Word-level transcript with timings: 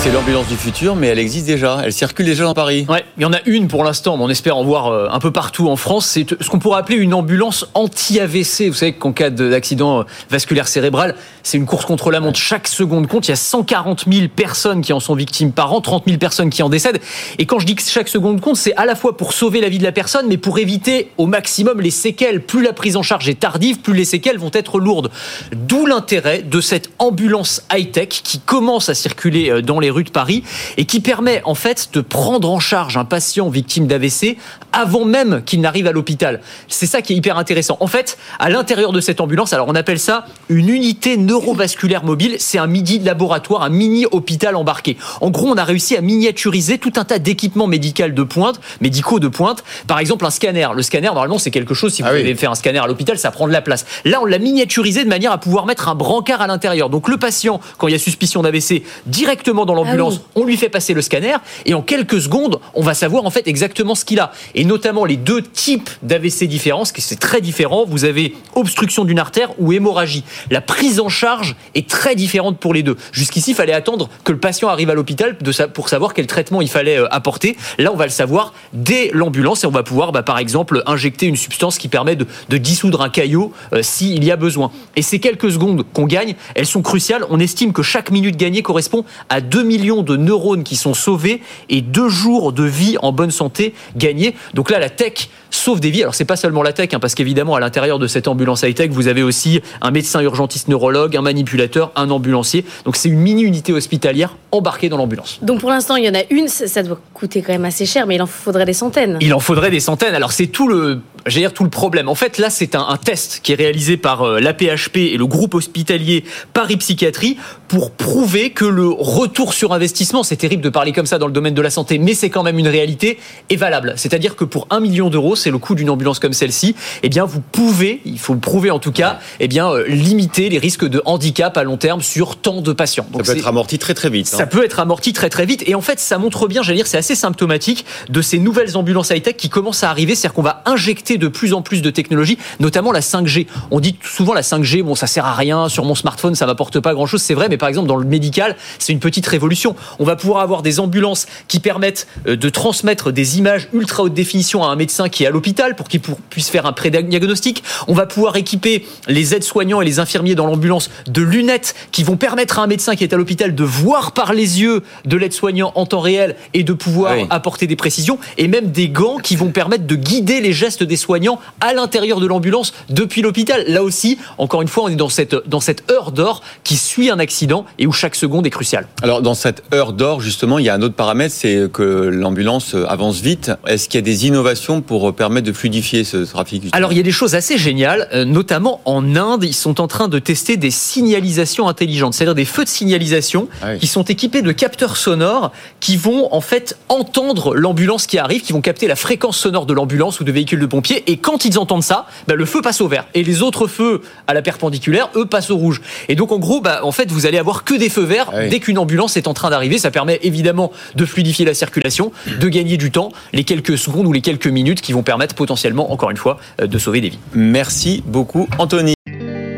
C'est 0.00 0.12
l'ambulance 0.12 0.46
du 0.46 0.54
futur, 0.54 0.94
mais 0.94 1.08
elle 1.08 1.18
existe 1.18 1.44
déjà. 1.44 1.80
Elle 1.84 1.92
circule 1.92 2.24
déjà 2.24 2.44
dans 2.44 2.54
Paris. 2.54 2.86
Ouais, 2.88 3.04
il 3.16 3.24
y 3.24 3.26
en 3.26 3.32
a 3.32 3.40
une 3.46 3.66
pour 3.66 3.82
l'instant, 3.82 4.16
mais 4.16 4.22
on 4.22 4.28
espère 4.30 4.56
en 4.56 4.62
voir 4.62 4.86
euh, 4.86 5.08
un 5.10 5.18
peu 5.18 5.32
partout 5.32 5.68
en 5.68 5.74
France. 5.74 6.06
C'est 6.06 6.24
ce 6.40 6.48
qu'on 6.48 6.60
pourrait 6.60 6.78
appeler 6.78 6.98
une 6.98 7.12
ambulance 7.12 7.66
anti-AVC. 7.74 8.68
Vous 8.68 8.74
savez 8.74 8.92
qu'en 8.92 9.12
cas 9.12 9.30
d'accident 9.30 10.00
euh, 10.00 10.02
vasculaire 10.30 10.68
cérébral, 10.68 11.16
c'est 11.42 11.58
une 11.58 11.66
course 11.66 11.84
contre 11.84 12.12
la 12.12 12.20
montre. 12.20 12.38
Chaque 12.38 12.68
seconde 12.68 13.08
compte. 13.08 13.26
Il 13.26 13.32
y 13.32 13.34
a 13.34 13.36
140 13.36 14.04
000 14.10 14.28
personnes 14.28 14.82
qui 14.82 14.92
en 14.92 15.00
sont 15.00 15.16
victimes 15.16 15.50
par 15.50 15.72
an, 15.72 15.80
30 15.80 16.04
000 16.06 16.18
personnes 16.18 16.50
qui 16.50 16.62
en 16.62 16.68
décèdent. 16.68 17.00
Et 17.38 17.46
quand 17.46 17.58
je 17.58 17.66
dis 17.66 17.74
que 17.74 17.82
chaque 17.82 18.08
seconde 18.08 18.40
compte, 18.40 18.56
c'est 18.56 18.76
à 18.76 18.86
la 18.86 18.94
fois 18.94 19.16
pour 19.16 19.32
sauver 19.32 19.60
la 19.60 19.68
vie 19.68 19.78
de 19.78 19.84
la 19.84 19.92
personne, 19.92 20.26
mais 20.28 20.36
pour 20.36 20.60
éviter 20.60 21.10
au 21.18 21.26
maximum 21.26 21.80
les 21.80 21.90
séquelles. 21.90 22.40
Plus 22.40 22.62
la 22.62 22.72
prise 22.72 22.94
en 22.96 23.02
charge 23.02 23.28
est 23.28 23.40
tardive, 23.40 23.80
plus 23.80 23.94
les 23.94 24.04
séquelles 24.04 24.38
vont 24.38 24.52
être 24.54 24.78
lourdes. 24.78 25.10
D'où 25.52 25.86
l'intérêt 25.86 26.42
de 26.42 26.60
cette 26.60 26.90
ambulance 27.00 27.64
high-tech 27.72 28.08
qui 28.08 28.38
commence 28.38 28.88
à 28.88 28.94
circuler 28.94 29.50
euh, 29.50 29.60
dans 29.60 29.80
les 29.80 29.87
rues 29.90 30.04
de 30.04 30.10
Paris 30.10 30.42
et 30.76 30.84
qui 30.84 31.00
permet 31.00 31.42
en 31.44 31.54
fait 31.54 31.90
de 31.92 32.00
prendre 32.00 32.50
en 32.50 32.60
charge 32.60 32.96
un 32.96 33.04
patient 33.04 33.48
victime 33.48 33.86
d'AVC 33.86 34.36
avant 34.72 35.04
même 35.04 35.42
qu'il 35.44 35.60
n'arrive 35.60 35.86
à 35.86 35.92
l'hôpital. 35.92 36.40
C'est 36.68 36.86
ça 36.86 37.02
qui 37.02 37.12
est 37.12 37.16
hyper 37.16 37.38
intéressant. 37.38 37.76
En 37.80 37.86
fait, 37.86 38.18
à 38.38 38.50
l'intérieur 38.50 38.92
de 38.92 39.00
cette 39.00 39.20
ambulance, 39.20 39.52
alors 39.52 39.66
on 39.68 39.74
appelle 39.74 39.98
ça 39.98 40.26
une 40.48 40.68
unité 40.68 41.16
neurovasculaire 41.16 42.04
mobile, 42.04 42.36
c'est 42.38 42.58
un 42.58 42.66
midi 42.66 42.98
laboratoire, 42.98 43.62
un 43.62 43.70
mini 43.70 44.06
hôpital 44.10 44.56
embarqué. 44.56 44.96
En 45.20 45.30
gros, 45.30 45.46
on 45.48 45.56
a 45.56 45.64
réussi 45.64 45.96
à 45.96 46.00
miniaturiser 46.00 46.78
tout 46.78 46.92
un 46.96 47.04
tas 47.04 47.18
d'équipements 47.18 47.66
médicaux 47.66 48.08
de 48.08 48.22
pointe, 48.22 48.60
médicaux 48.80 49.18
de 49.18 49.28
pointe. 49.28 49.64
Par 49.86 49.98
exemple, 49.98 50.24
un 50.26 50.30
scanner. 50.30 50.68
Le 50.74 50.82
scanner, 50.82 51.06
normalement, 51.08 51.38
c'est 51.38 51.50
quelque 51.50 51.74
chose, 51.74 51.92
si 51.94 52.02
vous 52.02 52.08
Ah 52.08 52.12
oui. 52.14 52.22
devez 52.22 52.34
faire 52.34 52.50
un 52.50 52.54
scanner 52.54 52.78
à 52.78 52.86
l'hôpital, 52.86 53.18
ça 53.18 53.30
prend 53.30 53.46
de 53.48 53.52
la 53.52 53.62
place. 53.62 53.86
Là, 54.04 54.20
on 54.22 54.24
l'a 54.26 54.38
miniaturisé 54.38 55.04
de 55.04 55.08
manière 55.08 55.32
à 55.32 55.38
pouvoir 55.38 55.66
mettre 55.66 55.88
un 55.88 55.94
brancard 55.94 56.40
à 56.42 56.46
l'intérieur. 56.46 56.90
Donc, 56.90 57.08
le 57.08 57.16
patient, 57.16 57.60
quand 57.78 57.88
il 57.88 57.92
y 57.92 57.94
a 57.94 57.98
suspicion 57.98 58.42
d'AVC, 58.42 58.82
directement 59.06 59.64
dans 59.64 59.74
l'ambulance, 59.84 60.20
Ah 60.20 60.30
on 60.36 60.44
lui 60.44 60.56
fait 60.56 60.68
passer 60.68 60.94
le 60.94 61.02
scanner 61.02 61.36
et 61.66 61.74
en 61.74 61.82
quelques 61.82 62.20
secondes, 62.20 62.60
on 62.74 62.82
va 62.82 62.94
savoir 62.94 63.24
en 63.24 63.30
fait 63.30 63.46
exactement 63.48 63.94
ce 63.94 64.04
qu'il 64.04 64.20
a. 64.20 64.32
Et 64.54 64.64
notamment 64.64 65.04
les 65.04 65.16
deux 65.16 65.42
types 65.42 65.90
d'AVC 66.02 66.44
différents, 66.44 66.78
parce 66.78 66.92
que 66.92 67.00
c'est 67.00 67.18
très 67.18 67.40
différent. 67.40 67.84
Vous 67.86 68.04
avez 68.04 68.34
obstruction 68.54 69.04
d'une 69.04 69.18
artère 69.18 69.50
ou 69.58 69.72
hémorragie. 69.72 70.24
La 70.50 70.60
prise 70.60 71.00
en 71.00 71.08
charge 71.08 71.56
est 71.74 71.88
très 71.88 72.14
différente 72.14 72.58
pour 72.58 72.74
les 72.74 72.82
deux. 72.82 72.96
Jusqu'ici, 73.12 73.52
il 73.52 73.54
fallait 73.54 73.72
attendre 73.72 74.08
que 74.24 74.32
le 74.32 74.38
patient 74.38 74.68
arrive 74.68 74.90
à 74.90 74.94
l'hôpital 74.94 75.36
pour 75.72 75.88
savoir 75.88 76.14
quel 76.14 76.26
traitement 76.26 76.60
il 76.60 76.68
fallait 76.68 76.98
euh, 76.98 77.06
apporter. 77.10 77.56
Là, 77.78 77.92
on 77.92 77.96
va 77.96 78.04
le 78.04 78.10
savoir 78.10 78.52
dès 78.72 79.10
l'ambulance 79.12 79.64
et 79.64 79.66
on 79.66 79.70
va 79.70 79.82
pouvoir, 79.82 80.12
bah, 80.12 80.22
par 80.22 80.38
exemple, 80.38 80.82
injecter 80.86 81.26
une 81.26 81.36
substance 81.36 81.78
qui 81.78 81.88
permet 81.88 82.16
de, 82.16 82.26
de 82.48 82.56
dissoudre 82.58 83.02
un 83.02 83.10
caillot 83.10 83.52
euh, 83.72 83.82
s'il 83.82 84.24
y 84.24 84.30
a 84.30 84.36
besoin. 84.36 84.70
Et 84.96 85.02
ces 85.02 85.18
quelques 85.18 85.50
secondes 85.52 85.84
qu'on 85.92 86.06
gagne, 86.06 86.34
elles 86.54 86.66
sont 86.66 86.82
cruciales. 86.82 87.24
On 87.30 87.40
estime 87.40 87.72
que 87.72 87.82
chaque 87.82 88.10
minute 88.10 88.36
gagnée 88.36 88.62
correspond 88.62 89.04
à 89.28 89.40
2 89.40 89.62
millions 89.68 90.02
de 90.02 90.16
neurones 90.16 90.64
qui 90.64 90.74
sont 90.74 90.94
sauvés 90.94 91.40
et 91.68 91.80
deux 91.80 92.08
jours 92.08 92.52
de 92.52 92.64
vie 92.64 92.96
en 93.00 93.12
bonne 93.12 93.30
santé 93.30 93.74
gagnés. 93.96 94.34
Donc 94.54 94.70
là, 94.70 94.80
la 94.80 94.90
tech 94.90 95.28
sauve 95.50 95.80
des 95.80 95.90
vies. 95.90 96.02
Alors 96.02 96.14
c'est 96.14 96.24
pas 96.24 96.36
seulement 96.36 96.62
la 96.62 96.72
tech, 96.72 96.90
hein, 96.92 96.98
parce 96.98 97.14
qu'évidemment 97.14 97.54
à 97.54 97.60
l'intérieur 97.60 97.98
de 97.98 98.06
cette 98.06 98.28
ambulance 98.28 98.62
high 98.62 98.74
tech, 98.74 98.90
vous 98.90 99.08
avez 99.08 99.22
aussi 99.22 99.60
un 99.80 99.90
médecin 99.90 100.20
urgentiste 100.20 100.68
neurologue, 100.68 101.16
un 101.16 101.22
manipulateur, 101.22 101.92
un 101.96 102.10
ambulancier. 102.10 102.64
Donc 102.84 102.96
c'est 102.96 103.08
une 103.08 103.20
mini 103.20 103.42
unité 103.42 103.72
hospitalière 103.72 104.36
embarquée 104.52 104.88
dans 104.88 104.96
l'ambulance. 104.96 105.38
Donc 105.42 105.60
pour 105.60 105.70
l'instant, 105.70 105.96
il 105.96 106.04
y 106.04 106.08
en 106.08 106.14
a 106.14 106.22
une, 106.30 106.48
ça 106.48 106.82
doit 106.82 107.00
coûter 107.14 107.42
quand 107.42 107.52
même 107.52 107.64
assez 107.64 107.86
cher, 107.86 108.06
mais 108.06 108.16
il 108.16 108.22
en 108.22 108.26
faudrait 108.26 108.64
des 108.64 108.72
centaines. 108.72 109.18
Il 109.20 109.34
en 109.34 109.40
faudrait 109.40 109.70
des 109.70 109.80
centaines. 109.80 110.14
Alors 110.14 110.32
c'est 110.32 110.46
tout 110.46 110.68
le, 110.68 111.00
j'allais 111.26 111.42
dire 111.46 111.52
tout 111.54 111.64
le 111.64 111.70
problème. 111.70 112.08
En 112.08 112.14
fait, 112.14 112.38
là, 112.38 112.50
c'est 112.50 112.74
un, 112.74 112.86
un 112.88 112.96
test 112.96 113.40
qui 113.42 113.52
est 113.52 113.56
réalisé 113.56 113.96
par 113.96 114.22
euh, 114.22 114.40
l'APHP 114.40 114.96
et 114.96 115.16
le 115.16 115.26
groupe 115.26 115.54
hospitalier 115.54 116.24
Paris 116.52 116.76
Psychiatrie 116.76 117.36
pour 117.68 117.90
prouver 117.90 118.50
que 118.50 118.64
le 118.64 118.88
retour 118.88 119.52
sur 119.54 119.72
investissement, 119.72 120.22
c'est 120.22 120.36
terrible 120.36 120.62
de 120.62 120.68
parler 120.70 120.92
comme 120.92 121.06
ça 121.06 121.18
dans 121.18 121.26
le 121.26 121.32
domaine 121.32 121.54
de 121.54 121.62
la 121.62 121.70
santé, 121.70 121.98
mais 121.98 122.14
c'est 122.14 122.30
quand 122.30 122.42
même 122.42 122.58
une 122.58 122.68
réalité, 122.68 123.18
est 123.50 123.56
valable. 123.56 123.92
C'est-à-dire 123.96 124.36
que 124.36 124.44
pour 124.44 124.66
un 124.70 124.80
million 124.80 125.10
d'euros, 125.10 125.36
c'est 125.36 125.50
le 125.50 125.58
coût 125.58 125.74
d'une 125.74 125.90
ambulance 125.90 126.18
comme 126.18 126.32
celle-ci. 126.32 126.74
Eh 127.02 127.08
bien, 127.08 127.24
vous 127.24 127.40
pouvez, 127.40 128.00
il 128.04 128.18
faut 128.18 128.32
le 128.34 128.40
prouver 128.40 128.70
en 128.70 128.78
tout 128.78 128.92
cas, 128.92 129.18
eh 129.40 129.48
bien, 129.48 129.68
euh, 129.70 129.84
limiter 129.86 130.48
les 130.48 130.58
risques 130.58 130.86
de 130.86 131.02
handicap 131.04 131.56
à 131.56 131.64
long 131.64 131.76
terme 131.76 132.00
sur 132.02 132.36
tant 132.36 132.60
de 132.60 132.72
patients. 132.72 133.04
Ça 133.04 133.10
Donc, 133.12 133.24
peut 133.26 133.32
c'est- 133.32 133.38
être 133.38 133.48
amorti 133.48 133.78
très 133.78 133.94
très 133.94 134.10
vite. 134.10 134.26
ça 134.26 134.42
hein. 134.42 134.46
peut 134.46 134.64
être 134.64 134.80
amorti 134.80 135.12
très 135.12 135.28
très 135.30 135.46
vite 135.46 135.62
et 135.66 135.74
en 135.74 135.80
fait 135.80 135.98
ça 136.00 136.18
montre 136.18 136.48
bien, 136.48 136.62
j'allais 136.62 136.76
dire, 136.78 136.86
c'est 136.86 136.98
assez 136.98 137.14
symptomatique 137.14 137.84
de 138.08 138.22
ces 138.22 138.38
nouvelles 138.38 138.76
ambulances 138.76 139.10
high-tech 139.10 139.36
qui 139.36 139.48
commencent 139.48 139.82
à 139.84 139.90
arriver, 139.90 140.14
c'est-à-dire 140.14 140.34
qu'on 140.34 140.42
va 140.42 140.62
injecter 140.66 141.07
de 141.16 141.28
plus 141.28 141.54
en 141.54 141.62
plus 141.62 141.80
de 141.80 141.90
technologies, 141.90 142.38
notamment 142.60 142.92
la 142.92 143.00
5G. 143.00 143.46
On 143.70 143.80
dit 143.80 143.96
souvent 144.02 144.34
la 144.34 144.42
5G, 144.42 144.82
bon 144.82 144.94
ça 144.94 145.06
sert 145.06 145.24
à 145.24 145.34
rien, 145.34 145.68
sur 145.68 145.84
mon 145.84 145.94
smartphone 145.94 146.34
ça 146.34 146.46
m'apporte 146.46 146.80
pas 146.80 146.92
grand-chose, 146.92 147.22
c'est 147.22 147.34
vrai, 147.34 147.48
mais 147.48 147.56
par 147.56 147.68
exemple 147.68 147.88
dans 147.88 147.96
le 147.96 148.04
médical 148.06 148.56
c'est 148.78 148.92
une 148.92 149.00
petite 149.00 149.26
révolution. 149.26 149.74
On 149.98 150.04
va 150.04 150.16
pouvoir 150.16 150.42
avoir 150.42 150.62
des 150.62 150.80
ambulances 150.80 151.26
qui 151.46 151.60
permettent 151.60 152.06
euh, 152.26 152.36
de 152.36 152.48
transmettre 152.48 153.12
des 153.12 153.38
images 153.38 153.68
ultra 153.72 154.02
haute 154.02 154.14
définition 154.14 154.64
à 154.64 154.68
un 154.68 154.76
médecin 154.76 155.08
qui 155.08 155.24
est 155.24 155.26
à 155.26 155.30
l'hôpital 155.30 155.76
pour 155.76 155.88
qu'il 155.88 156.00
puisse 156.00 156.50
faire 156.50 156.66
un 156.66 156.72
pré-diagnostic. 156.72 157.62
On 157.86 157.94
va 157.94 158.06
pouvoir 158.06 158.36
équiper 158.36 158.84
les 159.06 159.34
aides-soignants 159.34 159.80
et 159.80 159.84
les 159.84 160.00
infirmiers 160.00 160.34
dans 160.34 160.46
l'ambulance 160.46 160.90
de 161.06 161.22
lunettes 161.22 161.74
qui 161.92 162.02
vont 162.02 162.16
permettre 162.16 162.58
à 162.58 162.62
un 162.62 162.66
médecin 162.66 162.96
qui 162.96 163.04
est 163.04 163.12
à 163.12 163.16
l'hôpital 163.16 163.54
de 163.54 163.64
voir 163.64 164.12
par 164.12 164.32
les 164.32 164.60
yeux 164.60 164.82
de 165.04 165.16
l'aide-soignant 165.16 165.72
en 165.74 165.86
temps 165.86 166.00
réel 166.00 166.36
et 166.54 166.64
de 166.64 166.72
pouvoir 166.72 167.12
Ah 167.14 167.16
oui. 167.22 167.26
apporter 167.30 167.66
des 167.66 167.76
précisions 167.76 168.18
et 168.36 168.48
même 168.48 168.70
des 168.70 168.88
gants 168.88 169.18
qui 169.18 169.36
vont 169.36 169.50
permettre 169.50 169.86
de 169.86 169.94
guider 169.94 170.40
les 170.40 170.52
gestes 170.52 170.82
des 170.82 170.96
soignants 170.98 171.40
à 171.60 171.72
l'intérieur 171.72 172.20
de 172.20 172.26
l'ambulance 172.26 172.74
depuis 172.90 173.22
l'hôpital. 173.22 173.64
Là 173.68 173.82
aussi, 173.82 174.18
encore 174.36 174.60
une 174.60 174.68
fois, 174.68 174.84
on 174.84 174.88
est 174.88 174.96
dans 174.96 175.08
cette, 175.08 175.34
dans 175.48 175.60
cette 175.60 175.90
heure 175.90 176.12
d'or 176.12 176.42
qui 176.64 176.76
suit 176.76 177.08
un 177.10 177.18
accident 177.18 177.64
et 177.78 177.86
où 177.86 177.92
chaque 177.92 178.14
seconde 178.14 178.46
est 178.46 178.50
cruciale. 178.50 178.86
Alors 179.02 179.22
dans 179.22 179.34
cette 179.34 179.62
heure 179.72 179.92
d'or, 179.94 180.20
justement, 180.20 180.58
il 180.58 180.66
y 180.66 180.68
a 180.68 180.74
un 180.74 180.82
autre 180.82 180.94
paramètre, 180.94 181.34
c'est 181.34 181.70
que 181.72 181.82
l'ambulance 181.82 182.74
avance 182.88 183.20
vite. 183.20 183.50
Est-ce 183.66 183.88
qu'il 183.88 183.98
y 183.98 184.02
a 184.02 184.04
des 184.04 184.26
innovations 184.26 184.80
pour 184.82 185.14
permettre 185.14 185.46
de 185.46 185.52
fluidifier 185.52 186.04
ce 186.04 186.18
trafic 186.18 186.64
Alors 186.72 186.92
il 186.92 186.96
y 186.96 187.00
a 187.00 187.04
des 187.04 187.12
choses 187.12 187.34
assez 187.34 187.56
géniales, 187.58 188.08
euh, 188.12 188.24
notamment 188.24 188.80
en 188.84 189.16
Inde, 189.16 189.44
ils 189.44 189.54
sont 189.54 189.80
en 189.80 189.86
train 189.86 190.08
de 190.08 190.18
tester 190.18 190.56
des 190.56 190.70
signalisations 190.70 191.68
intelligentes, 191.68 192.14
c'est-à-dire 192.14 192.34
des 192.34 192.44
feux 192.44 192.64
de 192.64 192.68
signalisation 192.68 193.48
Ah 193.62 193.68
oui. 193.72 193.78
qui 193.78 193.86
sont 193.86 194.02
équipés 194.04 194.42
de 194.42 194.52
capteurs 194.52 194.96
sonores 194.96 195.52
qui 195.80 195.96
vont 195.96 196.32
en 196.34 196.40
fait 196.40 196.76
entendre 196.88 197.54
l'ambulance 197.54 198.06
qui 198.06 198.18
arrive, 198.18 198.42
qui 198.42 198.52
vont 198.52 198.60
capter 198.60 198.86
la 198.88 198.96
fréquence 198.96 199.36
sonore 199.38 199.66
de 199.66 199.72
l'ambulance 199.74 200.20
ou 200.20 200.24
de 200.24 200.32
véhicule 200.32 200.58
de 200.60 200.66
pompiers, 200.66 200.87
et 201.06 201.16
quand 201.16 201.44
ils 201.44 201.58
entendent 201.58 201.82
ça, 201.82 202.06
bah, 202.26 202.34
le 202.34 202.44
feu 202.44 202.60
passe 202.62 202.80
au 202.80 202.88
vert, 202.88 203.04
et 203.14 203.22
les 203.22 203.42
autres 203.42 203.66
feux 203.66 204.02
à 204.26 204.34
la 204.34 204.42
perpendiculaire, 204.42 205.08
eux, 205.16 205.26
passent 205.26 205.50
au 205.50 205.56
rouge. 205.56 205.80
Et 206.08 206.14
donc 206.14 206.32
en 206.32 206.38
gros, 206.38 206.60
bah, 206.60 206.80
en 206.82 206.92
fait, 206.92 207.10
vous 207.10 207.26
allez 207.26 207.38
avoir 207.38 207.64
que 207.64 207.74
des 207.74 207.88
feux 207.88 208.04
verts 208.04 208.30
Ah 208.32 208.38
oui. 208.40 208.48
dès 208.48 208.60
qu'une 208.60 208.78
ambulance 208.78 209.16
est 209.16 209.28
en 209.28 209.34
train 209.34 209.50
d'arriver. 209.50 209.78
Ça 209.78 209.90
permet 209.90 210.18
évidemment 210.22 210.72
de 210.94 211.04
fluidifier 211.04 211.44
la 211.44 211.54
circulation, 211.54 212.12
de 212.40 212.48
gagner 212.48 212.76
du 212.76 212.90
temps, 212.90 213.12
les 213.32 213.44
quelques 213.44 213.78
secondes 213.78 214.06
ou 214.06 214.12
les 214.12 214.20
quelques 214.20 214.46
minutes 214.46 214.80
qui 214.80 214.92
vont 214.92 215.02
permettre 215.02 215.34
potentiellement, 215.34 215.92
encore 215.92 216.10
une 216.10 216.16
fois, 216.16 216.38
euh, 216.60 216.66
de 216.66 216.78
sauver 216.78 217.00
des 217.00 217.10
vies. 217.10 217.18
Merci 217.34 218.02
beaucoup, 218.06 218.48
Anthony. 218.58 218.97